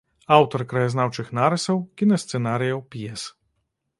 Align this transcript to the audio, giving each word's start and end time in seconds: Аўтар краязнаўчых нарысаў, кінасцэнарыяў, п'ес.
Аўтар 0.35 0.61
краязнаўчых 0.71 1.29
нарысаў, 1.41 1.83
кінасцэнарыяў, 2.03 2.83
п'ес. 2.95 3.27